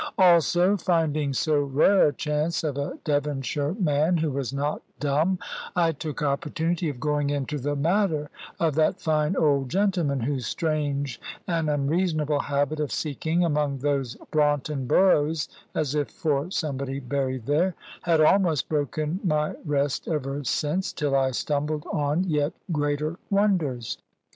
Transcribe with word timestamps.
Also 0.17 0.77
finding 0.77 1.31
so 1.31 1.61
rare 1.61 2.07
a 2.07 2.11
chance 2.11 2.63
of 2.63 2.75
a 2.75 2.97
Devonshire 3.03 3.73
man 3.75 4.17
who 4.17 4.31
was 4.31 4.51
not 4.51 4.81
dumb, 4.99 5.37
I 5.75 5.91
took 5.91 6.23
opportunity 6.23 6.89
of 6.89 6.99
going 6.99 7.29
into 7.29 7.59
the 7.59 7.75
matter 7.75 8.31
of 8.59 8.73
that 8.73 8.99
fine 8.99 9.35
old 9.35 9.69
gentleman, 9.69 10.21
whose 10.21 10.47
strange 10.47 11.21
and 11.47 11.69
unreasonable 11.69 12.39
habit 12.39 12.79
of 12.79 12.91
seeking 12.91 13.45
among 13.45 13.77
those 13.77 14.15
Braunton 14.31 14.87
Burrows 14.87 15.47
(as 15.75 15.93
if 15.93 16.09
for 16.09 16.49
somebody 16.49 16.99
buried 16.99 17.45
there) 17.45 17.75
had 18.01 18.21
almost 18.21 18.69
broken 18.69 19.19
my 19.23 19.53
rest 19.65 20.07
ever 20.07 20.43
since, 20.43 20.91
till 20.91 21.15
I 21.15 21.29
stumbled 21.29 21.85
on 21.93 22.23
yet 22.23 22.53
greater 22.71 23.17
wonders. 23.29 23.99